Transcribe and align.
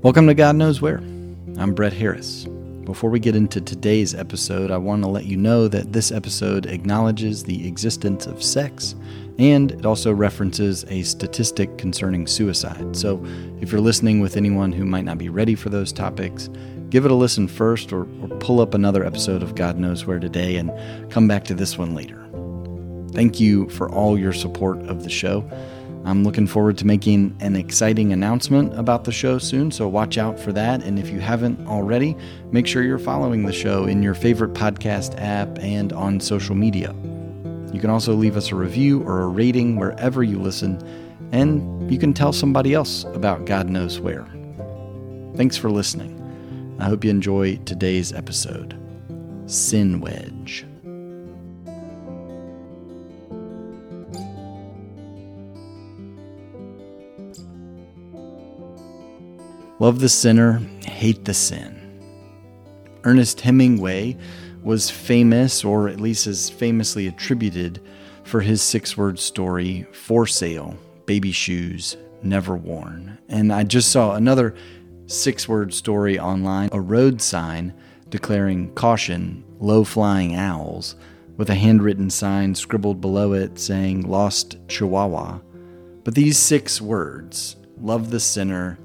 Welcome 0.00 0.28
to 0.28 0.34
God 0.34 0.54
Knows 0.54 0.80
Where. 0.80 0.98
I'm 1.58 1.74
Brett 1.74 1.92
Harris. 1.92 2.44
Before 2.84 3.10
we 3.10 3.18
get 3.18 3.34
into 3.34 3.60
today's 3.60 4.14
episode, 4.14 4.70
I 4.70 4.76
want 4.76 5.02
to 5.02 5.08
let 5.08 5.24
you 5.24 5.36
know 5.36 5.66
that 5.66 5.92
this 5.92 6.12
episode 6.12 6.66
acknowledges 6.66 7.42
the 7.42 7.66
existence 7.66 8.28
of 8.28 8.40
sex 8.40 8.94
and 9.40 9.72
it 9.72 9.84
also 9.84 10.12
references 10.12 10.84
a 10.88 11.02
statistic 11.02 11.78
concerning 11.78 12.28
suicide. 12.28 12.96
So 12.96 13.20
if 13.60 13.72
you're 13.72 13.80
listening 13.80 14.20
with 14.20 14.36
anyone 14.36 14.70
who 14.70 14.84
might 14.84 15.04
not 15.04 15.18
be 15.18 15.30
ready 15.30 15.56
for 15.56 15.68
those 15.68 15.92
topics, 15.92 16.48
give 16.90 17.04
it 17.04 17.10
a 17.10 17.14
listen 17.14 17.48
first 17.48 17.92
or, 17.92 18.02
or 18.22 18.28
pull 18.38 18.60
up 18.60 18.74
another 18.74 19.04
episode 19.04 19.42
of 19.42 19.56
God 19.56 19.78
Knows 19.78 20.06
Where 20.06 20.20
today 20.20 20.58
and 20.58 20.70
come 21.10 21.26
back 21.26 21.42
to 21.46 21.54
this 21.54 21.76
one 21.76 21.96
later. 21.96 22.24
Thank 23.10 23.40
you 23.40 23.68
for 23.70 23.90
all 23.90 24.16
your 24.16 24.32
support 24.32 24.78
of 24.82 25.02
the 25.02 25.10
show. 25.10 25.40
I'm 26.08 26.24
looking 26.24 26.46
forward 26.46 26.78
to 26.78 26.86
making 26.86 27.36
an 27.40 27.54
exciting 27.54 28.14
announcement 28.14 28.76
about 28.78 29.04
the 29.04 29.12
show 29.12 29.38
soon, 29.38 29.70
so 29.70 29.86
watch 29.88 30.16
out 30.16 30.40
for 30.40 30.52
that. 30.52 30.82
And 30.82 30.98
if 30.98 31.10
you 31.10 31.20
haven't 31.20 31.66
already, 31.68 32.16
make 32.50 32.66
sure 32.66 32.82
you're 32.82 32.98
following 32.98 33.44
the 33.44 33.52
show 33.52 33.84
in 33.84 34.02
your 34.02 34.14
favorite 34.14 34.54
podcast 34.54 35.20
app 35.20 35.58
and 35.58 35.92
on 35.92 36.18
social 36.18 36.54
media. 36.54 36.94
You 37.74 37.80
can 37.80 37.90
also 37.90 38.14
leave 38.14 38.38
us 38.38 38.50
a 38.50 38.54
review 38.54 39.02
or 39.02 39.20
a 39.20 39.28
rating 39.28 39.76
wherever 39.76 40.22
you 40.22 40.38
listen, 40.38 40.80
and 41.32 41.90
you 41.92 41.98
can 41.98 42.14
tell 42.14 42.32
somebody 42.32 42.72
else 42.72 43.04
about 43.12 43.44
God 43.44 43.68
Knows 43.68 44.00
Where. 44.00 44.26
Thanks 45.36 45.58
for 45.58 45.70
listening. 45.70 46.14
I 46.80 46.84
hope 46.84 47.04
you 47.04 47.10
enjoy 47.10 47.56
today's 47.66 48.14
episode 48.14 48.80
Sin 49.46 50.00
Wedge. 50.00 50.64
Love 59.80 60.00
the 60.00 60.08
sinner, 60.08 60.60
hate 60.86 61.24
the 61.24 61.32
sin. 61.34 61.76
Ernest 63.04 63.40
Hemingway 63.40 64.16
was 64.64 64.90
famous, 64.90 65.64
or 65.64 65.88
at 65.88 66.00
least 66.00 66.26
is 66.26 66.50
famously 66.50 67.06
attributed, 67.06 67.80
for 68.24 68.40
his 68.40 68.60
six 68.60 68.96
word 68.96 69.20
story, 69.20 69.86
For 69.92 70.26
Sale 70.26 70.76
Baby 71.06 71.30
Shoes 71.30 71.96
Never 72.24 72.56
Worn. 72.56 73.18
And 73.28 73.52
I 73.52 73.62
just 73.62 73.92
saw 73.92 74.14
another 74.14 74.56
six 75.06 75.48
word 75.48 75.72
story 75.72 76.18
online 76.18 76.70
a 76.72 76.80
road 76.80 77.22
sign 77.22 77.72
declaring 78.10 78.74
caution, 78.74 79.44
low 79.60 79.84
flying 79.84 80.34
owls, 80.34 80.96
with 81.36 81.50
a 81.50 81.54
handwritten 81.54 82.10
sign 82.10 82.52
scribbled 82.52 83.00
below 83.00 83.32
it 83.32 83.60
saying 83.60 84.02
Lost 84.02 84.56
Chihuahua. 84.66 85.38
But 86.02 86.16
these 86.16 86.36
six 86.36 86.80
words, 86.80 87.54
love 87.80 88.10
the 88.10 88.18
sinner, 88.18 88.76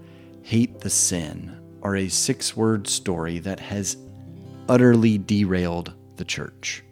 hate 0.44 0.80
the 0.82 0.90
sin, 0.90 1.58
are 1.82 1.96
a 1.96 2.10
six 2.10 2.56
word 2.56 2.88
story 2.88 3.40
that 3.40 3.60
has 3.60 3.98
utterly 4.70 5.18
derailed 5.18 5.94
the 6.18 6.26
church. 6.26 6.84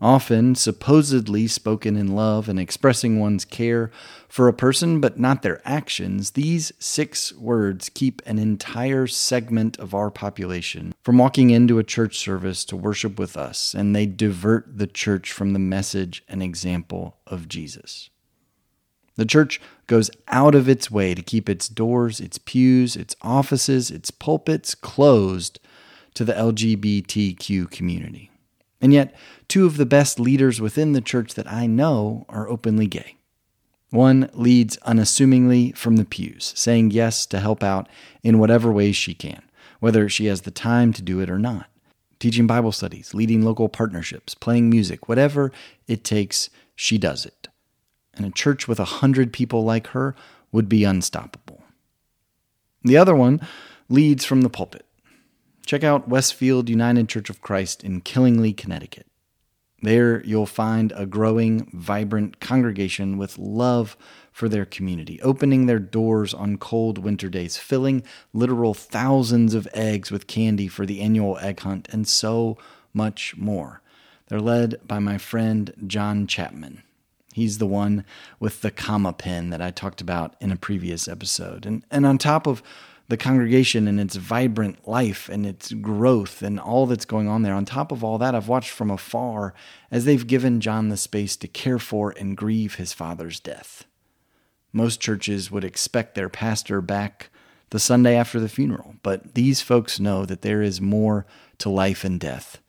Often 0.00 0.54
supposedly 0.54 1.48
spoken 1.48 1.96
in 1.96 2.14
love 2.14 2.48
and 2.48 2.58
expressing 2.60 3.18
one's 3.18 3.44
care 3.44 3.90
for 4.28 4.46
a 4.46 4.52
person 4.52 5.00
but 5.00 5.18
not 5.18 5.42
their 5.42 5.60
actions, 5.64 6.32
these 6.32 6.72
six 6.78 7.32
words 7.32 7.88
keep 7.88 8.22
an 8.24 8.38
entire 8.38 9.08
segment 9.08 9.76
of 9.78 9.94
our 9.94 10.10
population 10.10 10.94
from 11.02 11.18
walking 11.18 11.50
into 11.50 11.78
a 11.80 11.84
church 11.84 12.18
service 12.18 12.64
to 12.66 12.76
worship 12.76 13.18
with 13.18 13.36
us, 13.36 13.74
and 13.74 13.94
they 13.94 14.06
divert 14.06 14.78
the 14.78 14.86
church 14.86 15.32
from 15.32 15.52
the 15.52 15.58
message 15.58 16.22
and 16.28 16.42
example 16.42 17.18
of 17.26 17.48
Jesus. 17.48 18.10
The 19.18 19.26
church 19.26 19.60
goes 19.88 20.12
out 20.28 20.54
of 20.54 20.68
its 20.68 20.92
way 20.92 21.12
to 21.12 21.22
keep 21.22 21.48
its 21.48 21.68
doors, 21.68 22.20
its 22.20 22.38
pews, 22.38 22.94
its 22.94 23.16
offices, 23.20 23.90
its 23.90 24.12
pulpits 24.12 24.76
closed 24.76 25.58
to 26.14 26.24
the 26.24 26.34
LGBTQ 26.34 27.68
community. 27.68 28.30
And 28.80 28.92
yet, 28.92 29.12
two 29.48 29.66
of 29.66 29.76
the 29.76 29.86
best 29.86 30.20
leaders 30.20 30.60
within 30.60 30.92
the 30.92 31.00
church 31.00 31.34
that 31.34 31.50
I 31.50 31.66
know 31.66 32.26
are 32.28 32.48
openly 32.48 32.86
gay. 32.86 33.16
One 33.90 34.30
leads 34.34 34.76
unassumingly 34.78 35.72
from 35.72 35.96
the 35.96 36.04
pews, 36.04 36.52
saying 36.54 36.92
yes 36.92 37.26
to 37.26 37.40
help 37.40 37.64
out 37.64 37.88
in 38.22 38.38
whatever 38.38 38.70
ways 38.70 38.94
she 38.94 39.14
can, 39.14 39.42
whether 39.80 40.08
she 40.08 40.26
has 40.26 40.42
the 40.42 40.52
time 40.52 40.92
to 40.92 41.02
do 41.02 41.18
it 41.18 41.28
or 41.28 41.40
not. 41.40 41.66
Teaching 42.20 42.46
Bible 42.46 42.70
studies, 42.70 43.14
leading 43.14 43.42
local 43.42 43.68
partnerships, 43.68 44.36
playing 44.36 44.70
music, 44.70 45.08
whatever 45.08 45.50
it 45.88 46.04
takes, 46.04 46.50
she 46.76 46.98
does 46.98 47.26
it. 47.26 47.37
And 48.18 48.26
a 48.26 48.30
church 48.30 48.68
with 48.68 48.78
a 48.80 48.84
hundred 48.84 49.32
people 49.32 49.64
like 49.64 49.88
her 49.88 50.14
would 50.52 50.68
be 50.68 50.84
unstoppable. 50.84 51.62
The 52.82 52.96
other 52.96 53.14
one 53.14 53.40
leads 53.88 54.24
from 54.24 54.42
the 54.42 54.50
pulpit, 54.50 54.84
check 55.64 55.84
out 55.84 56.08
Westfield 56.08 56.68
United 56.68 57.08
Church 57.08 57.30
of 57.30 57.40
Christ 57.40 57.82
in 57.84 58.00
Killingly, 58.00 58.52
Connecticut. 58.52 59.06
There 59.80 60.24
you'll 60.24 60.46
find 60.46 60.92
a 60.96 61.06
growing, 61.06 61.70
vibrant 61.72 62.40
congregation 62.40 63.16
with 63.16 63.38
love 63.38 63.96
for 64.32 64.48
their 64.48 64.64
community, 64.64 65.20
opening 65.22 65.66
their 65.66 65.78
doors 65.78 66.34
on 66.34 66.58
cold 66.58 66.98
winter 66.98 67.28
days, 67.28 67.56
filling 67.56 68.02
literal 68.32 68.74
thousands 68.74 69.54
of 69.54 69.68
eggs 69.74 70.10
with 70.10 70.26
candy 70.26 70.66
for 70.66 70.84
the 70.84 71.00
annual 71.00 71.38
egg 71.38 71.60
hunt, 71.60 71.88
and 71.92 72.08
so 72.08 72.58
much 72.92 73.36
more. 73.36 73.80
They're 74.26 74.40
led 74.40 74.80
by 74.86 74.98
my 74.98 75.16
friend 75.16 75.72
John 75.86 76.26
Chapman. 76.26 76.82
He's 77.32 77.58
the 77.58 77.66
one 77.66 78.04
with 78.40 78.62
the 78.62 78.70
comma 78.70 79.12
pen 79.12 79.50
that 79.50 79.62
I 79.62 79.70
talked 79.70 80.00
about 80.00 80.34
in 80.40 80.50
a 80.50 80.56
previous 80.56 81.06
episode. 81.06 81.66
And, 81.66 81.84
and 81.90 82.04
on 82.04 82.18
top 82.18 82.46
of 82.46 82.62
the 83.08 83.16
congregation 83.16 83.88
and 83.88 83.98
its 83.98 84.16
vibrant 84.16 84.86
life 84.86 85.28
and 85.28 85.46
its 85.46 85.72
growth 85.72 86.42
and 86.42 86.60
all 86.60 86.86
that's 86.86 87.06
going 87.06 87.26
on 87.26 87.42
there. 87.42 87.54
On 87.54 87.64
top 87.64 87.90
of 87.90 88.04
all 88.04 88.18
that, 88.18 88.34
I've 88.34 88.48
watched 88.48 88.70
from 88.70 88.90
afar 88.90 89.54
as 89.90 90.04
they've 90.04 90.26
given 90.26 90.60
John 90.60 90.90
the 90.90 90.96
space 90.96 91.34
to 91.38 91.48
care 91.48 91.78
for 91.78 92.14
and 92.18 92.36
grieve 92.36 92.74
his 92.74 92.92
father's 92.92 93.40
death. 93.40 93.86
Most 94.72 95.00
churches 95.00 95.50
would 95.50 95.64
expect 95.64 96.14
their 96.14 96.28
pastor 96.28 96.82
back 96.82 97.30
the 97.70 97.78
Sunday 97.78 98.14
after 98.14 98.38
the 98.38 98.48
funeral, 98.48 98.96
but 99.02 99.34
these 99.34 99.62
folks 99.62 99.98
know 99.98 100.24
that 100.24 100.42
there 100.42 100.62
is 100.62 100.80
more 100.80 101.26
to 101.58 101.68
life 101.68 102.04
and 102.04 102.20
death 102.20 102.60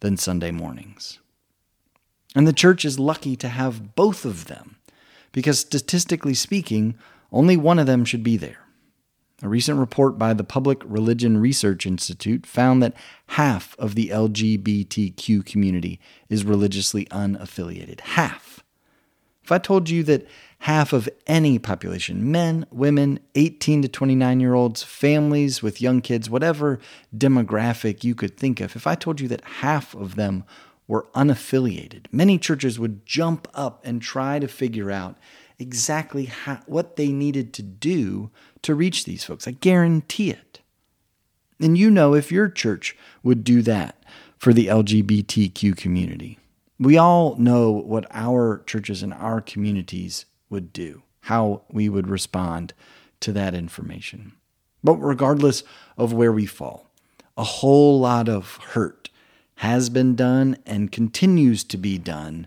than 0.00 0.16
Sunday 0.16 0.50
mornings. 0.50 1.18
And 2.34 2.46
the 2.46 2.52
church 2.52 2.84
is 2.84 2.98
lucky 2.98 3.36
to 3.36 3.48
have 3.48 3.94
both 3.94 4.24
of 4.24 4.46
them, 4.46 4.76
because 5.32 5.60
statistically 5.60 6.34
speaking, 6.34 6.96
only 7.32 7.56
one 7.56 7.78
of 7.78 7.86
them 7.86 8.04
should 8.04 8.22
be 8.22 8.36
there. 8.36 8.66
A 9.42 9.48
recent 9.48 9.78
report 9.78 10.16
by 10.16 10.32
the 10.32 10.44
Public 10.44 10.80
Religion 10.84 11.36
Research 11.36 11.84
Institute 11.84 12.46
found 12.46 12.82
that 12.82 12.94
half 13.28 13.76
of 13.78 13.94
the 13.94 14.08
LGBTQ 14.08 15.44
community 15.44 16.00
is 16.30 16.44
religiously 16.44 17.04
unaffiliated. 17.06 18.00
Half. 18.00 18.64
If 19.44 19.52
I 19.52 19.58
told 19.58 19.90
you 19.90 20.02
that 20.04 20.26
half 20.60 20.94
of 20.94 21.08
any 21.26 21.58
population, 21.58 22.32
men, 22.32 22.66
women, 22.70 23.20
18 23.34 23.82
to 23.82 23.88
29 23.88 24.40
year 24.40 24.54
olds, 24.54 24.82
families 24.82 25.62
with 25.62 25.82
young 25.82 26.00
kids, 26.00 26.30
whatever 26.30 26.80
demographic 27.16 28.02
you 28.02 28.14
could 28.14 28.38
think 28.38 28.60
of, 28.60 28.74
if 28.74 28.86
I 28.86 28.94
told 28.94 29.20
you 29.20 29.28
that 29.28 29.44
half 29.44 29.94
of 29.94 30.14
them 30.14 30.44
were 30.88 31.06
unaffiliated, 31.14 32.06
many 32.12 32.38
churches 32.38 32.78
would 32.78 33.04
jump 33.06 33.48
up 33.54 33.84
and 33.84 34.00
try 34.00 34.38
to 34.38 34.48
figure 34.48 34.90
out 34.90 35.16
exactly 35.58 36.26
how, 36.26 36.60
what 36.66 36.96
they 36.96 37.08
needed 37.08 37.52
to 37.54 37.62
do 37.62 38.30
to 38.62 38.74
reach 38.74 39.04
these 39.04 39.24
folks. 39.24 39.48
I 39.48 39.52
guarantee 39.52 40.30
it. 40.30 40.60
And 41.60 41.78
you 41.78 41.90
know 41.90 42.14
if 42.14 42.30
your 42.30 42.48
church 42.48 42.96
would 43.22 43.42
do 43.42 43.62
that 43.62 44.02
for 44.38 44.52
the 44.52 44.66
LGBTQ 44.66 45.76
community. 45.76 46.38
We 46.78 46.98
all 46.98 47.36
know 47.36 47.70
what 47.70 48.06
our 48.10 48.62
churches 48.66 49.02
and 49.02 49.14
our 49.14 49.40
communities 49.40 50.26
would 50.50 50.72
do, 50.72 51.02
how 51.22 51.62
we 51.70 51.88
would 51.88 52.08
respond 52.08 52.74
to 53.20 53.32
that 53.32 53.54
information. 53.54 54.32
But 54.84 54.96
regardless 54.96 55.62
of 55.96 56.12
where 56.12 56.32
we 56.32 56.44
fall, 56.44 56.90
a 57.36 57.44
whole 57.44 57.98
lot 57.98 58.28
of 58.28 58.56
hurt 58.56 59.05
has 59.56 59.88
been 59.88 60.14
done 60.14 60.56
and 60.66 60.92
continues 60.92 61.64
to 61.64 61.76
be 61.76 61.98
done 61.98 62.46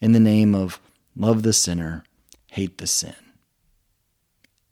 in 0.00 0.12
the 0.12 0.20
name 0.20 0.54
of 0.54 0.80
love 1.16 1.42
the 1.42 1.52
sinner 1.52 2.04
hate 2.48 2.78
the 2.78 2.86
sin. 2.86 3.14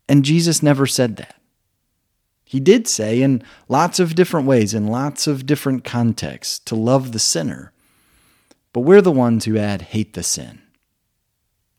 And 0.07 0.25
Jesus 0.25 0.63
never 0.63 0.85
said 0.85 1.17
that. 1.17 1.35
He 2.45 2.59
did 2.59 2.87
say 2.87 3.21
in 3.21 3.41
lots 3.67 3.99
of 3.99 4.15
different 4.15 4.45
ways, 4.47 4.73
in 4.73 4.87
lots 4.87 5.27
of 5.27 5.45
different 5.45 5.83
contexts, 5.83 6.59
to 6.59 6.75
love 6.75 7.11
the 7.11 7.19
sinner. 7.19 7.71
But 8.73 8.81
we're 8.81 9.01
the 9.01 9.11
ones 9.11 9.45
who 9.45 9.57
add 9.57 9.81
hate 9.81 10.13
the 10.13 10.23
sin. 10.23 10.61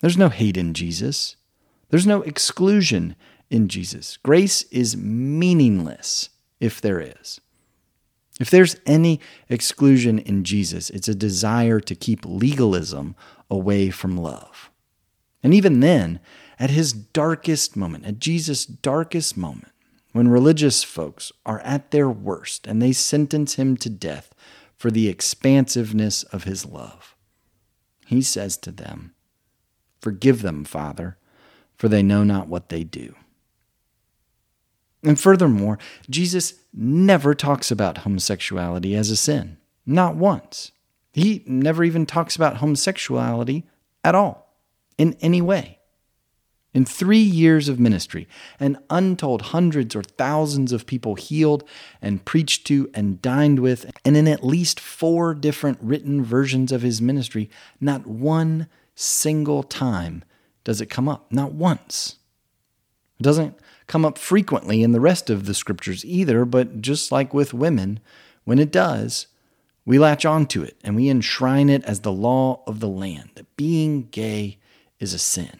There's 0.01 0.19
no 0.19 0.29
hate 0.29 0.57
in 0.57 0.75
Jesus, 0.75 1.37
there's 1.91 2.07
no 2.07 2.23
exclusion 2.23 3.15
in 3.51 3.69
Jesus. 3.69 4.17
Grace 4.19 4.63
is 4.65 4.97
meaningless 4.97 6.31
if 6.61 6.81
there 6.81 7.01
is. 7.01 7.41
If 8.41 8.51
there's 8.51 8.77
any 8.85 9.21
exclusion 9.49 10.19
in 10.19 10.45
Jesus, 10.45 10.91
it's 10.91 11.09
a 11.09 11.15
desire 11.15 11.81
to 11.81 11.95
keep 11.95 12.25
legalism 12.25 13.15
away 13.49 13.91
from 13.91 14.17
love. 14.17 14.71
And 15.43 15.55
even 15.55 15.81
then, 15.81 16.21
at 16.59 16.71
his 16.71 16.93
darkest 16.93 17.77
moment, 17.77 18.07
at 18.07 18.19
Jesus' 18.19 18.65
darkest 18.65 19.37
moment, 19.37 19.73
when 20.13 20.29
religious 20.29 20.83
folks 20.83 21.33
are 21.45 21.61
at 21.61 21.91
their 21.91 22.09
worst 22.09 22.67
and 22.67 22.81
they 22.81 22.93
sentence 22.93 23.55
him 23.55 23.77
to 23.77 23.91
death 23.91 24.33
for 24.77 24.91
the 24.91 25.09
expansiveness 25.09 26.23
of 26.25 26.45
his 26.45 26.65
love. 26.65 27.17
He 28.07 28.23
says 28.23 28.57
to 28.59 28.71
them, 28.71 29.15
Forgive 30.01 30.43
them, 30.43 30.65
Father, 30.65 31.17
for 31.77 31.89
they 31.89 32.03
know 32.03 32.23
not 32.23 32.49
what 32.49 32.69
they 32.69 32.85
do. 32.85 33.15
And 35.05 35.21
furthermore, 35.21 35.79
Jesus 36.09 36.55
never 36.73 37.35
talks 37.35 37.71
about 37.71 37.99
homosexuality 37.99 38.97
as 38.97 39.11
a 39.11 39.17
sin, 39.17 39.59
not 39.87 40.17
once. 40.17 40.73
He 41.13 41.45
never 41.47 41.85
even 41.85 42.07
talks 42.07 42.35
about 42.35 42.57
homosexuality 42.57 43.65
at 44.03 44.15
all, 44.15 44.57
in 44.99 45.17
any 45.21 45.41
way. 45.41 45.79
In 46.73 46.85
three 46.85 47.19
years 47.19 47.69
of 47.69 47.79
ministry, 47.79 48.27
and 48.59 48.79
untold 48.91 49.43
hundreds 49.43 49.95
or 49.95 50.03
thousands 50.03 50.73
of 50.73 50.87
people 50.87 51.15
healed 51.15 51.63
and 52.03 52.25
preached 52.25 52.67
to 52.67 52.91
and 52.93 53.23
dined 53.23 53.61
with, 53.61 53.89
and 54.05 54.17
in 54.17 54.27
at 54.27 54.45
least 54.45 54.81
four 54.81 55.35
different 55.35 55.79
written 55.81 56.25
versions 56.25 56.73
of 56.73 56.83
his 56.83 57.01
ministry, 57.01 57.49
not 57.81 58.09
one 58.09 58.67
single 58.97 59.63
time 59.63 60.25
does 60.65 60.81
it 60.81 60.91
come 60.91 61.09
up. 61.09 61.31
Not 61.31 61.53
once. 61.53 62.17
It 63.21 63.23
doesn't 63.23 63.57
come 63.87 64.05
up 64.05 64.19
frequently 64.19 64.83
in 64.83 64.93
the 64.93 65.01
rest 65.01 65.31
of 65.31 65.47
the 65.47 65.55
scriptures 65.55 66.05
either, 66.05 66.45
but 66.45 66.81
just 66.81 67.13
like 67.13 67.35
with 67.35 67.55
women, 67.55 68.01
when 68.45 68.59
it 68.59 68.71
does, 68.71 69.27
we 69.85 69.99
latch 69.99 70.25
onto 70.25 70.63
it 70.63 70.77
and 70.83 70.97
we 70.97 71.09
enshrine 71.09 71.69
it 71.69 71.85
as 71.85 72.01
the 72.01 72.13
law 72.13 72.63
of 72.67 72.81
the 72.81 72.89
land 72.89 73.31
that 73.35 73.57
being 73.57 74.09
gay 74.11 74.59
is 74.99 75.13
a 75.13 75.19
sin 75.19 75.59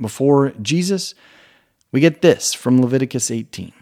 before 0.00 0.50
Jesus, 0.62 1.14
we 1.92 2.00
get 2.00 2.22
this 2.22 2.54
from 2.54 2.80
Leviticus 2.80 3.30
18 3.30 3.72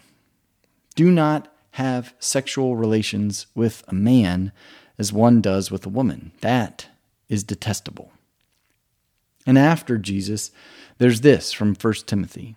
Do 0.95 1.11
not 1.11 1.53
have 1.73 2.15
sexual 2.19 2.77
relations 2.77 3.47
with 3.55 3.85
a 3.89 3.95
man 3.95 4.53
as 4.99 5.13
one 5.13 5.41
does 5.41 5.71
with 5.71 5.87
a 5.87 5.91
woman. 5.91 6.33
That 6.41 6.89
is 7.29 7.45
detestable. 7.45 8.11
And 9.49 9.59
after 9.59 9.99
Jesus, 9.99 10.53
there's 10.99 11.23
this 11.23 11.53
from 11.53 11.75
1 11.75 11.95
Timothy 12.07 12.55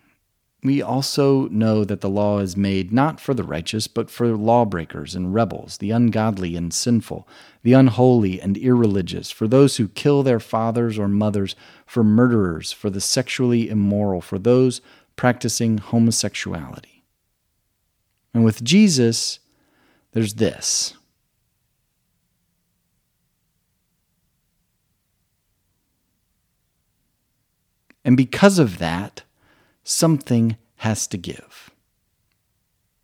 we 0.64 0.80
also 0.80 1.48
know 1.48 1.84
that 1.84 2.02
the 2.02 2.08
law 2.08 2.38
is 2.38 2.56
made 2.56 2.92
not 2.92 3.18
for 3.18 3.34
the 3.34 3.42
righteous, 3.42 3.88
but 3.88 4.08
for 4.08 4.28
lawbreakers 4.28 5.14
and 5.14 5.34
rebels, 5.34 5.78
the 5.78 5.90
ungodly 5.90 6.54
and 6.56 6.72
sinful, 6.72 7.26
the 7.64 7.72
unholy 7.72 8.40
and 8.40 8.56
irreligious, 8.56 9.30
for 9.30 9.48
those 9.48 9.76
who 9.76 9.88
kill 9.88 10.22
their 10.22 10.38
fathers 10.38 10.98
or 10.98 11.08
mothers, 11.08 11.56
for 11.84 12.04
murderers, 12.04 12.70
for 12.70 12.90
the 12.90 13.00
sexually 13.00 13.68
immoral, 13.68 14.20
for 14.20 14.38
those 14.38 14.80
practicing 15.16 15.78
homosexuality. 15.78 17.02
And 18.32 18.44
with 18.44 18.62
Jesus, 18.62 19.40
there's 20.12 20.34
this. 20.34 20.94
And 28.04 28.16
because 28.16 28.58
of 28.58 28.78
that, 28.78 29.22
something 29.84 30.56
has 30.76 31.06
to 31.08 31.16
give. 31.16 31.70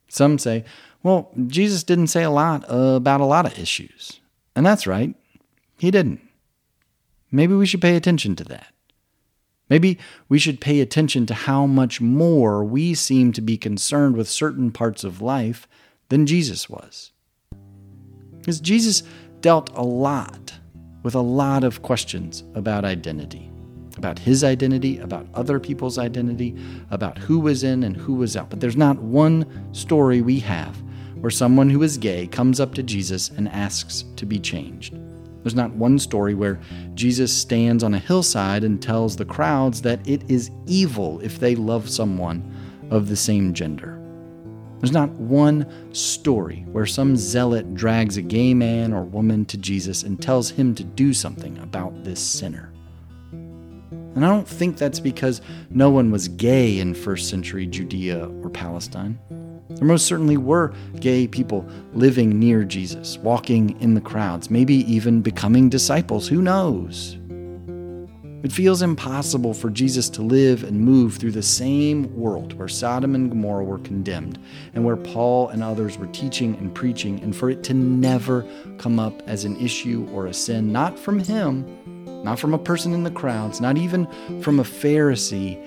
Some 0.09 0.39
say, 0.39 0.65
well, 1.03 1.31
Jesus 1.47 1.85
didn't 1.85 2.09
say 2.09 2.23
a 2.23 2.31
lot 2.31 2.65
about 2.69 3.21
a 3.21 3.27
lot 3.27 3.47
of 3.47 3.59
issues. 3.59 4.21
And 4.56 4.67
that's 4.67 4.87
right, 4.87 5.15
he 5.79 5.91
didn't. 5.91 6.21
Maybe 7.31 7.55
we 7.55 7.67
should 7.67 7.83
pay 7.83 7.95
attention 7.95 8.35
to 8.37 8.45
that. 8.45 8.73
Maybe 9.71 9.99
we 10.29 10.39
should 10.39 10.61
pay 10.61 10.81
attention 10.81 11.27
to 11.27 11.35
how 11.35 11.67
much 11.67 12.00
more 12.00 12.65
we 12.65 12.95
seem 12.95 13.33
to 13.33 13.43
be 13.43 13.59
concerned 13.59 14.17
with 14.17 14.29
certain 14.29 14.73
parts 14.73 15.05
of 15.05 15.21
life 15.21 15.69
than 16.09 16.27
Jesus 16.27 16.71
was. 16.71 17.12
Because 18.39 18.61
Jesus 18.61 19.03
dealt 19.43 19.71
a 19.75 19.83
lot 19.83 20.55
with 21.03 21.15
a 21.15 21.21
lot 21.21 21.65
of 21.65 21.83
questions 21.83 22.43
about 22.55 22.85
identity 22.87 23.50
about 23.99 24.19
his 24.19 24.45
identity, 24.45 24.99
about 24.99 25.27
other 25.35 25.61
people's 25.61 25.99
identity, 25.99 26.56
about 26.91 27.19
who 27.19 27.39
was 27.41 27.65
in 27.65 27.83
and 27.83 27.97
who 27.97 28.15
was 28.15 28.37
out. 28.37 28.49
But 28.49 28.61
there's 28.61 28.77
not 28.77 28.99
one 28.99 29.75
story 29.75 30.23
we 30.23 30.39
have 30.41 30.83
where 31.21 31.31
someone 31.31 31.69
who 31.69 31.83
is 31.83 31.99
gay 31.99 32.29
comes 32.29 32.61
up 32.61 32.75
to 32.75 32.83
Jesus 32.83 33.31
and 33.31 33.49
asks 33.49 34.05
to 34.17 34.25
be 34.25 34.39
changed. 34.39 34.97
There's 35.43 35.55
not 35.55 35.73
one 35.73 35.99
story 35.99 36.35
where 36.35 36.61
Jesus 36.95 37.37
stands 37.37 37.83
on 37.83 37.95
a 37.95 37.99
hillside 37.99 38.65
and 38.65 38.81
tells 38.81 39.17
the 39.17 39.25
crowds 39.25 39.83
that 39.83 40.06
it 40.06 40.29
is 40.31 40.50
evil 40.67 41.21
if 41.21 41.41
they 41.41 41.56
love 41.56 41.89
someone 41.89 42.55
of 42.91 43.09
the 43.09 43.17
same 43.17 43.53
gender. 43.53 44.00
There's 44.81 44.93
not 44.93 45.11
one 45.11 45.67
story 45.93 46.65
where 46.71 46.87
some 46.87 47.17
zealot 47.17 47.75
drags 47.75 48.17
a 48.17 48.23
gay 48.23 48.55
man 48.55 48.93
or 48.93 49.03
woman 49.03 49.45
to 49.47 49.59
Jesus 49.59 50.05
and 50.05 50.21
tells 50.21 50.50
him 50.50 50.75
to 50.77 50.85
do 50.85 51.12
something 51.12 51.59
about 51.59 52.05
this 52.05 52.21
sinner. 52.21 52.73
And 54.19 54.26
I 54.26 54.31
don't 54.31 54.49
think 54.49 54.79
that's 54.79 54.99
because 54.99 55.41
no 55.70 55.91
one 55.91 56.11
was 56.11 56.26
gay 56.26 56.81
in 56.81 56.93
first 56.93 57.29
century 57.29 57.69
Judea 57.69 58.29
or 58.43 58.50
Palestine. 58.50 59.17
There 59.70 59.87
most 59.87 60.06
certainly 60.06 60.37
were 60.37 60.75
gay 60.99 61.29
people 61.29 61.65
living 61.93 62.37
near 62.37 62.65
Jesus, 62.65 63.17
walking 63.19 63.81
in 63.81 63.94
the 63.94 64.00
crowds, 64.00 64.50
maybe 64.50 64.75
even 64.93 65.23
becoming 65.23 65.69
disciples. 65.69 66.26
Who 66.26 66.43
knows? 66.43 67.17
It 68.43 68.50
feels 68.50 68.82
impossible 68.82 69.55
for 69.55 69.70
Jesus 69.70 70.11
to 70.11 70.23
live 70.23 70.64
and 70.64 70.81
move 70.81 71.19
through 71.19 71.31
the 71.31 71.41
same 71.41 72.12
world 72.17 72.55
where 72.55 72.67
Sodom 72.67 73.14
and 73.14 73.31
Gomorrah 73.31 73.62
were 73.62 73.79
condemned 73.79 74.41
and 74.75 74.85
where 74.85 74.97
Paul 74.97 75.50
and 75.50 75.62
others 75.62 75.97
were 75.97 76.09
teaching 76.09 76.56
and 76.56 76.75
preaching, 76.75 77.21
and 77.21 77.37
for 77.37 77.50
it 77.50 77.62
to 77.62 77.75
never 77.75 78.44
come 78.79 78.99
up 78.99 79.23
as 79.29 79.44
an 79.44 79.56
issue 79.64 80.09
or 80.12 80.26
a 80.26 80.35
sin, 80.35 80.73
not 80.73 80.99
from 80.99 81.21
him, 81.21 81.64
not 82.25 82.38
from 82.38 82.55
a 82.55 82.59
person 82.59 82.93
in 82.93 83.05
the 83.05 83.11
crowds, 83.11 83.61
not 83.61 83.76
even 83.76 84.06
from 84.43 84.61
a 84.61 84.65
Pharisee, 84.65 85.59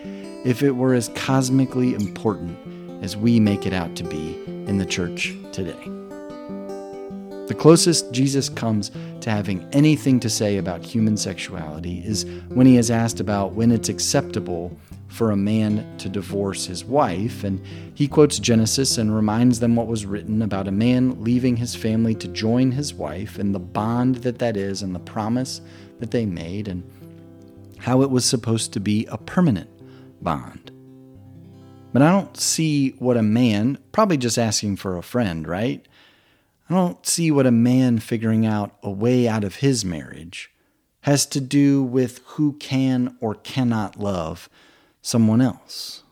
if 0.46 0.64
it 0.64 0.72
were 0.72 0.94
as 0.94 1.10
cosmically 1.10 1.94
important 1.94 2.58
as 3.04 3.16
we 3.18 3.40
make 3.40 3.66
it 3.66 3.74
out 3.74 3.96
to 3.96 4.04
be 4.04 4.36
in 4.46 4.78
the 4.78 4.86
church 4.86 5.36
today. 5.52 5.78
The 7.48 7.56
closest 7.58 8.12
Jesus 8.12 8.48
comes 8.48 8.92
to 9.20 9.30
having 9.30 9.68
anything 9.74 10.20
to 10.22 10.30
say 10.30 10.58
about 10.58 10.84
human 10.84 11.18
sexuality 11.18 12.02
is 12.06 12.26
when 12.50 12.66
he 12.66 12.78
is 12.78 12.90
asked 12.90 13.20
about 13.20 13.54
when 13.54 13.72
it's 13.72 13.90
acceptable 13.90 14.78
for 15.10 15.32
a 15.32 15.36
man 15.36 15.86
to 15.98 16.08
divorce 16.08 16.66
his 16.66 16.86
wife, 16.86 17.44
and 17.44 17.62
he 17.94 18.08
quotes 18.08 18.40
Genesis 18.40 18.98
and 18.98 19.14
reminds 19.14 19.60
them 19.60 19.76
what 19.76 19.88
was 19.88 20.06
written 20.06 20.42
about 20.42 20.70
a 20.70 20.72
man 20.72 21.22
leaving 21.22 21.58
his 21.58 21.76
family 21.76 22.16
to 22.16 22.30
join 22.30 22.72
his 22.72 22.94
wife 22.94 23.38
and 23.38 23.54
the 23.54 23.60
bond 23.60 24.16
that 24.18 24.40
that 24.40 24.56
is 24.56 24.82
and 24.82 24.96
the 24.96 25.00
promise 25.00 25.60
that 26.02 26.12
they 26.12 26.26
made 26.26 26.68
and 26.68 26.84
how 27.80 28.02
it 28.02 28.10
was 28.10 28.26
supposed 28.26 28.74
to 28.74 28.80
be 28.80 29.06
a 29.06 29.18
permanent 29.18 29.70
bond. 30.22 30.72
But 31.94 32.02
I 32.02 32.12
don't 32.12 32.38
see 32.38 32.92
what 33.00 33.18
a 33.18 33.24
man, 33.24 33.78
probably 33.92 34.18
just 34.18 34.38
asking 34.38 34.78
for 34.78 34.98
a 34.98 35.04
friend, 35.04 35.48
right? 35.48 35.86
I 36.70 36.74
don't 36.74 37.06
see 37.06 37.32
what 37.32 37.48
a 37.48 37.52
man 37.52 38.00
figuring 38.00 38.46
out 38.46 38.76
a 38.84 38.92
way 38.92 39.28
out 39.28 39.44
of 39.44 39.56
his 39.56 39.84
marriage 39.84 40.52
has 41.02 41.26
to 41.26 41.42
do 41.42 41.84
with 41.84 42.22
who 42.26 42.54
can 42.54 43.18
or 43.20 43.36
cannot 43.36 43.98
love 43.98 44.50
someone 45.02 45.42
else. 45.42 46.04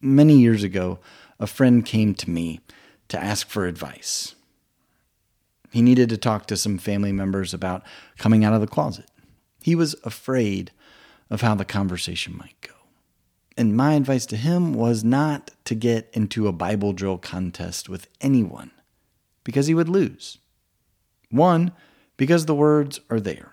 Many 0.00 0.38
years 0.38 0.62
ago, 0.62 0.98
a 1.40 1.46
friend 1.46 1.84
came 1.84 2.14
to 2.14 2.30
me 2.30 2.60
to 3.08 3.22
ask 3.22 3.48
for 3.48 3.66
advice. 3.66 4.33
He 5.74 5.82
needed 5.82 6.08
to 6.10 6.16
talk 6.16 6.46
to 6.46 6.56
some 6.56 6.78
family 6.78 7.10
members 7.10 7.52
about 7.52 7.82
coming 8.16 8.44
out 8.44 8.54
of 8.54 8.60
the 8.60 8.66
closet. 8.68 9.10
He 9.60 9.74
was 9.74 9.96
afraid 10.04 10.70
of 11.30 11.40
how 11.40 11.56
the 11.56 11.64
conversation 11.64 12.36
might 12.36 12.54
go. 12.60 12.74
And 13.56 13.76
my 13.76 13.94
advice 13.94 14.24
to 14.26 14.36
him 14.36 14.72
was 14.72 15.02
not 15.02 15.50
to 15.64 15.74
get 15.74 16.08
into 16.12 16.46
a 16.46 16.52
Bible 16.52 16.92
drill 16.92 17.18
contest 17.18 17.88
with 17.88 18.06
anyone 18.20 18.70
because 19.42 19.66
he 19.66 19.74
would 19.74 19.88
lose. 19.88 20.38
One, 21.28 21.72
because 22.16 22.46
the 22.46 22.54
words 22.54 23.00
are 23.10 23.18
there. 23.18 23.50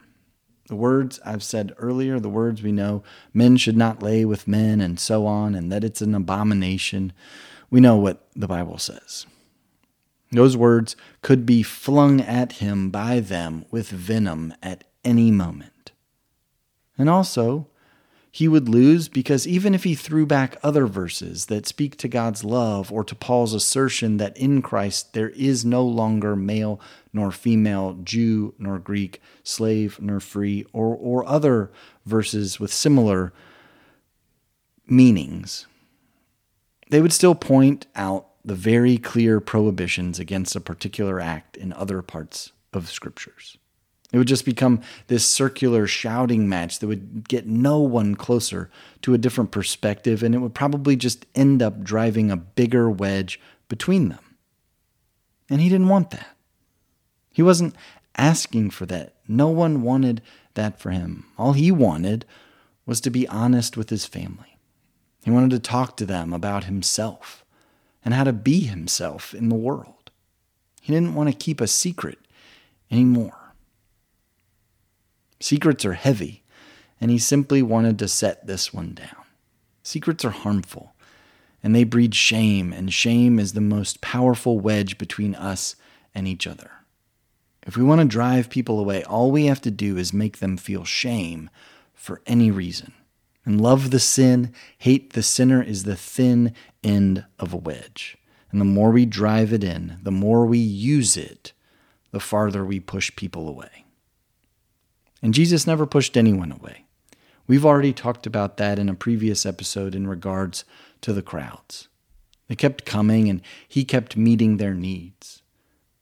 The 0.67 0.75
words 0.75 1.19
I've 1.25 1.41
said 1.41 1.73
earlier, 1.79 2.19
the 2.19 2.29
words 2.29 2.61
we 2.61 2.71
know 2.71 3.01
men 3.33 3.57
should 3.57 3.75
not 3.75 4.03
lay 4.03 4.25
with 4.25 4.47
men 4.47 4.79
and 4.79 4.99
so 4.99 5.25
on, 5.25 5.55
and 5.55 5.71
that 5.71 5.83
it's 5.83 6.01
an 6.01 6.13
abomination. 6.13 7.13
We 7.71 7.79
know 7.79 7.95
what 7.95 8.27
the 8.35 8.47
Bible 8.47 8.77
says. 8.77 9.25
Those 10.31 10.55
words 10.55 10.95
could 11.21 11.45
be 11.45 11.61
flung 11.61 12.21
at 12.21 12.53
him 12.53 12.89
by 12.89 13.19
them 13.19 13.65
with 13.69 13.89
venom 13.89 14.53
at 14.63 14.85
any 15.03 15.29
moment. 15.29 15.91
And 16.97 17.09
also, 17.09 17.67
he 18.33 18.47
would 18.47 18.69
lose 18.69 19.09
because 19.09 19.45
even 19.45 19.75
if 19.75 19.83
he 19.83 19.93
threw 19.93 20.25
back 20.25 20.55
other 20.63 20.87
verses 20.87 21.47
that 21.47 21.67
speak 21.67 21.97
to 21.97 22.07
God's 22.07 22.45
love 22.45 22.89
or 22.89 23.03
to 23.03 23.13
Paul's 23.13 23.53
assertion 23.53 24.17
that 24.17 24.37
in 24.37 24.61
Christ 24.61 25.13
there 25.13 25.31
is 25.31 25.65
no 25.65 25.83
longer 25.83 26.37
male 26.37 26.79
nor 27.11 27.31
female, 27.31 27.99
Jew 28.01 28.53
nor 28.57 28.79
Greek, 28.79 29.21
slave 29.43 29.99
nor 29.99 30.21
free, 30.21 30.65
or, 30.71 30.95
or 30.95 31.25
other 31.25 31.71
verses 32.05 32.57
with 32.57 32.71
similar 32.71 33.33
meanings, 34.87 35.67
they 36.89 37.01
would 37.01 37.13
still 37.13 37.35
point 37.35 37.85
out 37.95 38.27
the 38.43 38.55
very 38.55 38.97
clear 38.97 39.39
prohibitions 39.39 40.19
against 40.19 40.55
a 40.55 40.61
particular 40.61 41.19
act 41.19 41.57
in 41.57 41.73
other 41.73 42.01
parts 42.01 42.51
of 42.73 42.89
scriptures. 42.89 43.57
It 44.11 44.17
would 44.17 44.27
just 44.27 44.45
become 44.45 44.81
this 45.07 45.25
circular 45.25 45.87
shouting 45.87 46.49
match 46.49 46.79
that 46.79 46.87
would 46.87 47.27
get 47.29 47.47
no 47.47 47.79
one 47.79 48.15
closer 48.15 48.69
to 49.03 49.13
a 49.13 49.17
different 49.17 49.51
perspective, 49.51 50.21
and 50.21 50.35
it 50.35 50.39
would 50.39 50.53
probably 50.53 50.95
just 50.95 51.25
end 51.33 51.61
up 51.61 51.81
driving 51.81 52.29
a 52.29 52.35
bigger 52.35 52.89
wedge 52.89 53.39
between 53.69 54.09
them. 54.09 54.35
And 55.49 55.61
he 55.61 55.69
didn't 55.69 55.87
want 55.87 56.11
that. 56.11 56.35
He 57.31 57.41
wasn't 57.41 57.75
asking 58.17 58.71
for 58.71 58.85
that. 58.87 59.15
No 59.27 59.47
one 59.47 59.81
wanted 59.81 60.21
that 60.55 60.79
for 60.79 60.91
him. 60.91 61.25
All 61.37 61.53
he 61.53 61.71
wanted 61.71 62.25
was 62.85 62.99
to 63.01 63.09
be 63.09 63.27
honest 63.29 63.77
with 63.77 63.89
his 63.89 64.05
family. 64.05 64.57
He 65.23 65.31
wanted 65.31 65.51
to 65.51 65.59
talk 65.59 65.95
to 65.97 66.05
them 66.05 66.33
about 66.33 66.65
himself 66.65 67.40
and 68.03 68.13
how 68.13 68.23
to 68.23 68.33
be 68.33 68.61
himself 68.61 69.33
in 69.33 69.49
the 69.49 69.55
world. 69.55 70.11
He 70.81 70.93
didn't 70.93 71.15
want 71.15 71.29
to 71.29 71.35
keep 71.35 71.61
a 71.61 71.67
secret 71.67 72.17
anymore. 72.89 73.53
Secrets 75.39 75.85
are 75.85 75.93
heavy, 75.93 76.43
and 76.99 77.11
he 77.11 77.17
simply 77.17 77.61
wanted 77.61 77.97
to 77.99 78.07
set 78.07 78.45
this 78.45 78.73
one 78.73 78.93
down. 78.93 79.25
Secrets 79.83 80.23
are 80.23 80.31
harmful, 80.31 80.93
and 81.63 81.75
they 81.75 81.83
breed 81.83 82.13
shame, 82.13 82.71
and 82.73 82.93
shame 82.93 83.39
is 83.39 83.53
the 83.53 83.61
most 83.61 84.01
powerful 84.01 84.59
wedge 84.59 84.97
between 84.97 85.35
us 85.35 85.75
and 86.13 86.27
each 86.27 86.45
other. 86.45 86.71
If 87.65 87.77
we 87.77 87.83
want 87.83 88.01
to 88.01 88.07
drive 88.07 88.49
people 88.49 88.79
away, 88.79 89.03
all 89.03 89.31
we 89.31 89.45
have 89.45 89.61
to 89.61 89.71
do 89.71 89.97
is 89.97 90.13
make 90.13 90.39
them 90.39 90.57
feel 90.57 90.83
shame 90.83 91.49
for 91.93 92.21
any 92.25 92.49
reason. 92.49 92.93
And 93.45 93.59
love 93.59 93.89
the 93.89 93.99
sin, 93.99 94.53
hate 94.77 95.13
the 95.13 95.23
sinner 95.23 95.61
is 95.61 95.83
the 95.83 95.95
thin 95.95 96.53
end 96.83 97.25
of 97.39 97.53
a 97.53 97.57
wedge. 97.57 98.17
And 98.51 98.61
the 98.61 98.65
more 98.65 98.91
we 98.91 99.05
drive 99.05 99.51
it 99.53 99.63
in, 99.63 99.97
the 100.03 100.11
more 100.11 100.45
we 100.45 100.59
use 100.59 101.17
it, 101.17 101.53
the 102.11 102.19
farther 102.19 102.65
we 102.65 102.79
push 102.79 103.15
people 103.15 103.47
away. 103.47 103.85
And 105.21 105.33
Jesus 105.33 105.65
never 105.65 105.85
pushed 105.85 106.17
anyone 106.17 106.51
away. 106.51 106.85
We've 107.47 107.65
already 107.65 107.93
talked 107.93 108.25
about 108.25 108.57
that 108.57 108.79
in 108.79 108.89
a 108.89 108.93
previous 108.93 109.45
episode 109.45 109.95
in 109.95 110.07
regards 110.07 110.63
to 111.01 111.13
the 111.13 111.21
crowds. 111.21 111.87
They 112.47 112.55
kept 112.55 112.85
coming 112.85 113.29
and 113.29 113.41
he 113.67 113.85
kept 113.85 114.17
meeting 114.17 114.57
their 114.57 114.73
needs. 114.73 115.40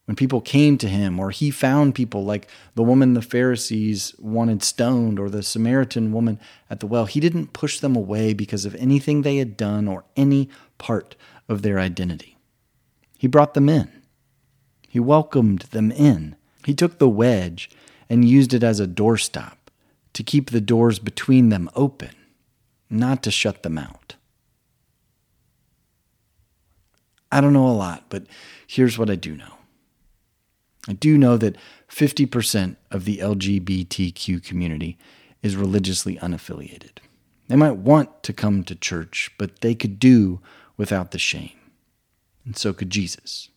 When 0.10 0.16
people 0.16 0.42
came 0.42 0.80
to 0.80 0.90
him, 0.90 1.20
or 1.20 1.30
he 1.30 1.52
found 1.52 1.94
people 1.94 2.26
like 2.26 2.48
the 2.74 2.82
woman 2.82 3.14
the 3.14 3.22
Pharisees 3.22 4.16
wanted 4.18 4.64
stoned, 4.64 5.20
or 5.20 5.30
the 5.30 5.44
Samaritan 5.44 6.12
woman 6.12 6.40
at 6.68 6.80
the 6.80 6.88
well, 6.88 7.06
he 7.06 7.20
didn't 7.20 7.54
push 7.54 7.80
them 7.80 7.96
away 7.96 8.34
because 8.34 8.66
of 8.66 8.74
anything 8.78 9.22
they 9.22 9.38
had 9.38 9.56
done 9.56 9.88
or 9.88 10.06
any 10.18 10.50
part 10.80 11.16
of 11.48 11.62
their 11.62 11.78
identity. 11.78 12.40
He 13.20 13.28
brought 13.28 13.54
them 13.54 13.70
in, 13.70 14.02
he 14.88 15.00
welcomed 15.00 15.68
them 15.70 15.92
in. 15.92 16.36
He 16.66 16.74
took 16.74 16.98
the 16.98 17.08
wedge 17.08 17.70
and 18.10 18.28
used 18.28 18.56
it 18.56 18.64
as 18.64 18.80
a 18.80 18.88
doorstop 18.88 19.58
to 20.14 20.24
keep 20.24 20.50
the 20.50 20.60
doors 20.60 20.98
between 20.98 21.50
them 21.50 21.70
open, 21.76 22.16
not 22.90 23.22
to 23.22 23.30
shut 23.30 23.62
them 23.62 23.78
out. 23.78 24.16
I 27.32 27.42
don't 27.42 27.54
know 27.54 27.68
a 27.68 27.78
lot, 27.78 28.06
but 28.10 28.24
here's 28.66 28.98
what 28.98 29.12
I 29.12 29.16
do 29.16 29.38
know. 29.38 29.59
I 30.88 30.94
do 30.94 31.18
know 31.18 31.38
that 31.38 31.58
50% 31.90 32.76
of 32.92 33.06
the 33.06 33.18
LGBTQ 33.18 34.44
community 34.44 34.98
is 35.42 35.56
religiously 35.56 36.16
unaffiliated. 36.18 37.00
They 37.48 37.56
might 37.56 37.78
want 37.78 38.24
to 38.24 38.34
come 38.34 38.64
to 38.64 38.76
church, 38.76 39.32
but 39.38 39.62
they 39.62 39.76
could 39.76 40.00
do 40.00 40.40
without 40.78 41.12
the 41.12 41.20
shame. 41.20 41.52
And 42.46 42.56
so 42.56 42.74
could 42.74 42.90
Jesus. 42.90 43.50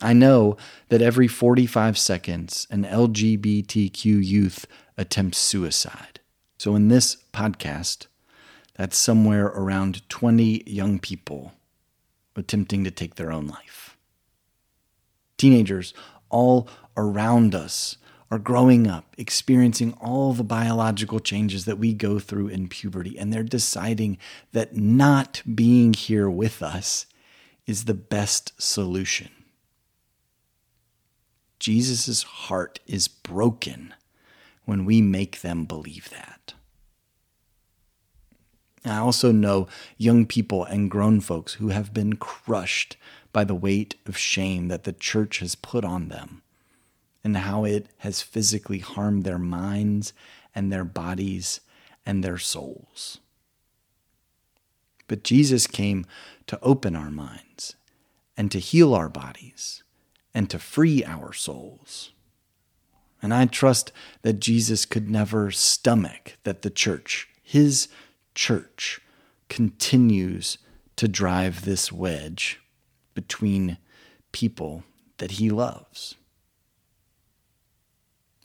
I 0.00 0.12
know 0.12 0.56
that 0.88 1.02
every 1.02 1.26
45 1.26 1.96
seconds, 1.96 2.66
an 2.70 2.84
LGBTQ 2.84 4.04
youth 4.04 4.66
attempts 4.96 5.38
suicide. 5.38 6.20
So, 6.58 6.74
in 6.74 6.88
this 6.88 7.16
podcast, 7.32 8.06
that's 8.74 8.96
somewhere 8.96 9.46
around 9.46 10.06
20 10.08 10.64
young 10.66 10.98
people 10.98 11.52
attempting 12.34 12.84
to 12.84 12.90
take 12.90 13.14
their 13.14 13.32
own 13.32 13.46
life. 13.46 13.96
Teenagers 15.38 15.94
all 16.30 16.68
around 16.96 17.54
us 17.54 17.96
are 18.30 18.38
growing 18.38 18.88
up, 18.88 19.14
experiencing 19.16 19.92
all 20.00 20.32
the 20.32 20.42
biological 20.42 21.20
changes 21.20 21.64
that 21.64 21.78
we 21.78 21.92
go 21.92 22.18
through 22.18 22.48
in 22.48 22.68
puberty, 22.68 23.16
and 23.18 23.32
they're 23.32 23.42
deciding 23.42 24.18
that 24.52 24.76
not 24.76 25.42
being 25.54 25.92
here 25.92 26.28
with 26.28 26.62
us 26.62 27.06
is 27.66 27.84
the 27.84 27.94
best 27.94 28.52
solution. 28.60 29.30
Jesus' 31.58 32.22
heart 32.22 32.80
is 32.86 33.08
broken 33.08 33.94
when 34.64 34.84
we 34.84 35.00
make 35.00 35.40
them 35.40 35.64
believe 35.64 36.10
that. 36.10 36.54
I 38.84 38.98
also 38.98 39.32
know 39.32 39.66
young 39.96 40.26
people 40.26 40.64
and 40.64 40.90
grown 40.90 41.20
folks 41.20 41.54
who 41.54 41.68
have 41.68 41.92
been 41.92 42.16
crushed 42.16 42.96
by 43.36 43.44
the 43.44 43.54
weight 43.54 43.96
of 44.06 44.16
shame 44.16 44.68
that 44.68 44.84
the 44.84 44.94
church 44.94 45.40
has 45.40 45.54
put 45.54 45.84
on 45.84 46.08
them 46.08 46.40
and 47.22 47.36
how 47.36 47.64
it 47.66 47.86
has 47.98 48.22
physically 48.22 48.78
harmed 48.78 49.24
their 49.24 49.38
minds 49.38 50.14
and 50.54 50.72
their 50.72 50.86
bodies 50.86 51.60
and 52.06 52.24
their 52.24 52.38
souls. 52.38 53.18
But 55.06 55.22
Jesus 55.22 55.66
came 55.66 56.06
to 56.46 56.58
open 56.62 56.96
our 56.96 57.10
minds 57.10 57.76
and 58.38 58.50
to 58.52 58.58
heal 58.58 58.94
our 58.94 59.10
bodies 59.10 59.82
and 60.32 60.48
to 60.48 60.58
free 60.58 61.04
our 61.04 61.34
souls. 61.34 62.12
And 63.20 63.34
I 63.34 63.44
trust 63.44 63.92
that 64.22 64.40
Jesus 64.40 64.86
could 64.86 65.10
never 65.10 65.50
stomach 65.50 66.38
that 66.44 66.62
the 66.62 66.70
church, 66.70 67.28
his 67.42 67.88
church, 68.34 69.02
continues 69.50 70.56
to 70.96 71.06
drive 71.06 71.66
this 71.66 71.92
wedge 71.92 72.60
between 73.16 73.78
people 74.30 74.84
that 75.16 75.32
he 75.32 75.50
loves. 75.50 76.14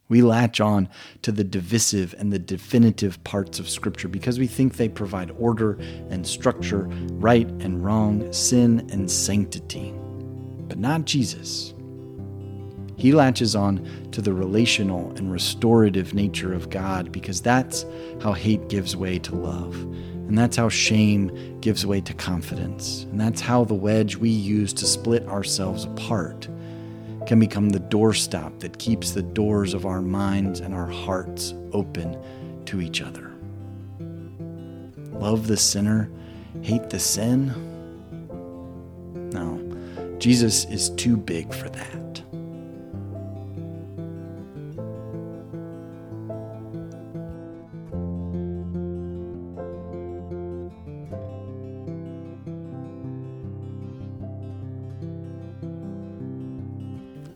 We 0.09 0.21
latch 0.21 0.59
on 0.59 0.89
to 1.21 1.31
the 1.31 1.43
divisive 1.43 2.13
and 2.17 2.33
the 2.33 2.39
definitive 2.39 3.23
parts 3.23 3.59
of 3.59 3.69
Scripture 3.69 4.09
because 4.09 4.39
we 4.39 4.47
think 4.47 4.75
they 4.75 4.89
provide 4.89 5.31
order 5.39 5.73
and 6.09 6.27
structure, 6.27 6.89
right 7.11 7.47
and 7.47 7.85
wrong, 7.85 8.33
sin 8.33 8.89
and 8.91 9.09
sanctity. 9.09 9.93
But 10.67 10.79
not 10.79 11.05
Jesus. 11.05 11.73
He 12.97 13.13
latches 13.13 13.55
on 13.55 13.87
to 14.11 14.21
the 14.21 14.33
relational 14.33 15.11
and 15.11 15.31
restorative 15.31 16.13
nature 16.13 16.53
of 16.53 16.69
God 16.69 17.11
because 17.13 17.41
that's 17.41 17.85
how 18.21 18.33
hate 18.33 18.67
gives 18.67 18.97
way 18.97 19.17
to 19.19 19.33
love. 19.33 19.75
And 20.31 20.37
that's 20.37 20.55
how 20.55 20.69
shame 20.69 21.59
gives 21.59 21.85
way 21.85 21.99
to 21.99 22.13
confidence. 22.13 23.03
And 23.11 23.19
that's 23.19 23.41
how 23.41 23.65
the 23.65 23.73
wedge 23.73 24.15
we 24.15 24.29
use 24.29 24.71
to 24.75 24.85
split 24.85 25.27
ourselves 25.27 25.83
apart 25.83 26.47
can 27.27 27.37
become 27.37 27.67
the 27.67 27.81
doorstop 27.81 28.61
that 28.61 28.79
keeps 28.79 29.11
the 29.11 29.23
doors 29.23 29.73
of 29.73 29.85
our 29.85 30.01
minds 30.01 30.61
and 30.61 30.73
our 30.73 30.87
hearts 30.87 31.53
open 31.73 32.17
to 32.63 32.79
each 32.79 33.01
other. 33.01 33.29
Love 35.19 35.47
the 35.47 35.57
sinner, 35.57 36.09
hate 36.61 36.89
the 36.89 36.99
sin? 36.99 37.47
No, 39.33 40.17
Jesus 40.17 40.63
is 40.63 40.91
too 40.91 41.17
big 41.17 41.53
for 41.53 41.67
that. 41.67 42.10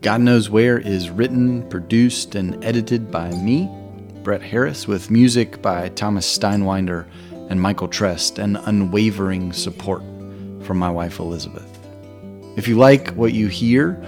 God 0.06 0.20
Knows 0.20 0.48
Where 0.48 0.78
is 0.78 1.10
written, 1.10 1.68
produced, 1.68 2.36
and 2.36 2.64
edited 2.64 3.10
by 3.10 3.28
me, 3.32 3.68
Brett 4.22 4.40
Harris, 4.40 4.86
with 4.86 5.10
music 5.10 5.60
by 5.60 5.88
Thomas 5.88 6.24
Steinwinder 6.24 7.06
and 7.50 7.60
Michael 7.60 7.88
Trest, 7.88 8.38
and 8.38 8.56
unwavering 8.56 9.52
support 9.52 10.02
from 10.62 10.78
my 10.78 10.88
wife 10.88 11.18
Elizabeth. 11.18 11.66
If 12.56 12.68
you 12.68 12.76
like 12.76 13.14
what 13.14 13.32
you 13.32 13.48
hear, 13.48 14.00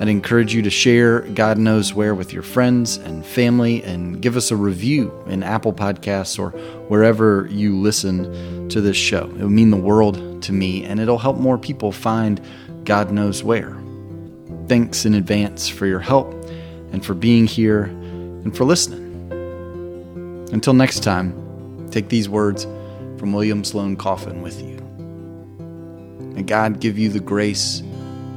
I'd 0.00 0.06
encourage 0.06 0.54
you 0.54 0.62
to 0.62 0.70
share 0.70 1.22
God 1.22 1.58
Knows 1.58 1.94
Where 1.94 2.14
with 2.14 2.32
your 2.32 2.44
friends 2.44 2.98
and 2.98 3.26
family 3.26 3.82
and 3.82 4.22
give 4.22 4.36
us 4.36 4.52
a 4.52 4.56
review 4.56 5.12
in 5.26 5.42
Apple 5.42 5.72
Podcasts 5.72 6.38
or 6.38 6.50
wherever 6.86 7.48
you 7.50 7.76
listen 7.76 8.68
to 8.68 8.80
this 8.80 8.96
show. 8.96 9.24
It 9.24 9.42
would 9.42 9.50
mean 9.50 9.70
the 9.70 9.76
world 9.76 10.44
to 10.44 10.52
me 10.52 10.84
and 10.84 11.00
it'll 11.00 11.18
help 11.18 11.38
more 11.38 11.58
people 11.58 11.90
find 11.90 12.40
God 12.84 13.10
Knows 13.10 13.42
Where 13.42 13.79
thanks 14.70 15.04
in 15.04 15.14
advance 15.14 15.68
for 15.68 15.84
your 15.84 15.98
help 15.98 16.32
and 16.92 17.04
for 17.04 17.12
being 17.12 17.44
here 17.44 17.86
and 17.86 18.56
for 18.56 18.64
listening. 18.64 19.28
Until 20.52 20.74
next 20.74 21.02
time, 21.02 21.88
take 21.90 22.08
these 22.08 22.28
words 22.28 22.68
from 23.18 23.32
William 23.32 23.64
Sloane 23.64 23.96
Coffin 23.96 24.42
with 24.42 24.62
you. 24.62 24.76
May 26.36 26.42
God 26.42 26.78
give 26.78 26.96
you 27.00 27.08
the 27.08 27.18
grace 27.18 27.82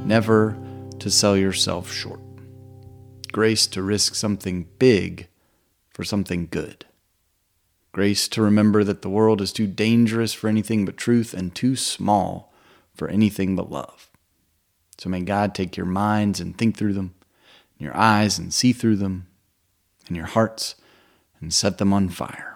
never 0.06 0.58
to 0.98 1.08
sell 1.08 1.36
yourself 1.36 1.92
short, 1.92 2.18
grace 3.30 3.68
to 3.68 3.80
risk 3.80 4.16
something 4.16 4.66
big 4.80 5.28
for 5.90 6.02
something 6.02 6.48
good, 6.50 6.84
grace 7.92 8.26
to 8.26 8.42
remember 8.42 8.82
that 8.82 9.02
the 9.02 9.08
world 9.08 9.40
is 9.40 9.52
too 9.52 9.68
dangerous 9.68 10.32
for 10.34 10.48
anything 10.48 10.84
but 10.84 10.96
truth 10.96 11.32
and 11.32 11.54
too 11.54 11.76
small 11.76 12.52
for 12.92 13.06
anything 13.06 13.54
but 13.54 13.70
love. 13.70 14.10
So 14.98 15.10
may 15.10 15.20
God 15.20 15.54
take 15.54 15.76
your 15.76 15.86
minds 15.86 16.40
and 16.40 16.56
think 16.56 16.76
through 16.76 16.94
them, 16.94 17.14
and 17.78 17.84
your 17.84 17.96
eyes 17.96 18.38
and 18.38 18.52
see 18.52 18.72
through 18.72 18.96
them, 18.96 19.26
and 20.06 20.16
your 20.16 20.26
hearts 20.26 20.74
and 21.40 21.52
set 21.52 21.78
them 21.78 21.92
on 21.92 22.08
fire. 22.08 22.53